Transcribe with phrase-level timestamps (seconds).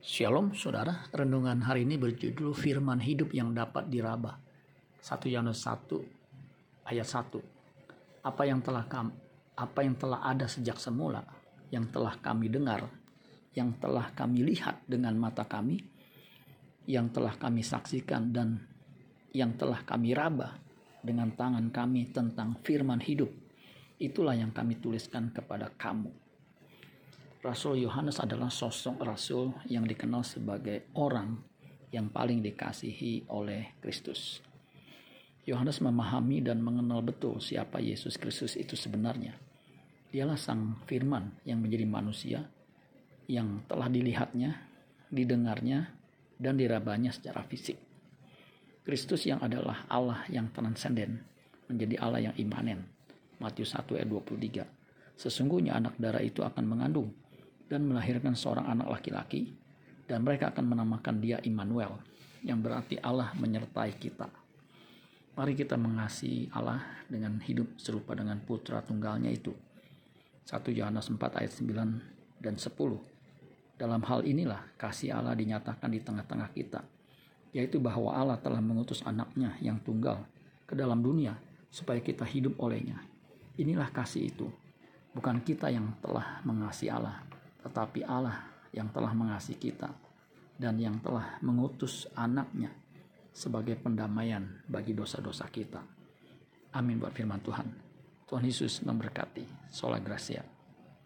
[0.00, 4.40] Shalom saudara, renungan hari ini berjudul firman hidup yang dapat diraba.
[5.04, 8.24] 1 Yohanes 1 ayat 1.
[8.24, 9.12] Apa yang telah kam,
[9.52, 11.20] apa yang telah ada sejak semula,
[11.68, 12.88] yang telah kami dengar,
[13.52, 15.84] yang telah kami lihat dengan mata kami,
[16.88, 18.56] yang telah kami saksikan dan
[19.36, 20.56] yang telah kami raba
[21.04, 23.28] dengan tangan kami tentang firman hidup.
[24.00, 26.29] Itulah yang kami tuliskan kepada kamu
[27.40, 31.40] Rasul Yohanes adalah sosok rasul yang dikenal sebagai orang
[31.88, 34.44] yang paling dikasihi oleh Kristus.
[35.48, 39.40] Yohanes memahami dan mengenal betul siapa Yesus Kristus itu sebenarnya.
[40.12, 42.44] Dialah sang firman yang menjadi manusia
[43.24, 44.60] yang telah dilihatnya,
[45.08, 45.96] didengarnya,
[46.36, 47.80] dan dirabanya secara fisik.
[48.84, 51.24] Kristus yang adalah Allah yang transenden
[51.72, 52.84] menjadi Allah yang imanen.
[53.40, 55.16] Matius 1 ayat 23.
[55.16, 57.16] Sesungguhnya anak darah itu akan mengandung
[57.70, 59.54] dan melahirkan seorang anak laki-laki
[60.10, 61.94] dan mereka akan menamakan dia Immanuel
[62.42, 64.26] yang berarti Allah menyertai kita.
[65.38, 69.54] Mari kita mengasihi Allah dengan hidup serupa dengan putra tunggalnya itu.
[70.50, 72.74] 1 Yohanes 4 ayat 9 dan 10.
[73.78, 76.82] Dalam hal inilah kasih Allah dinyatakan di tengah-tengah kita,
[77.54, 80.26] yaitu bahwa Allah telah mengutus anaknya yang tunggal
[80.66, 81.38] ke dalam dunia
[81.70, 82.98] supaya kita hidup olehnya.
[83.56, 84.50] Inilah kasih itu,
[85.14, 87.22] bukan kita yang telah mengasihi Allah,
[87.64, 89.90] tetapi Allah yang telah mengasihi kita
[90.60, 92.70] dan yang telah mengutus anaknya
[93.32, 95.80] sebagai pendamaian bagi dosa-dosa kita.
[96.76, 97.66] Amin buat firman Tuhan.
[98.28, 99.72] Tuhan Yesus memberkati.
[99.72, 100.59] Sola Gracia.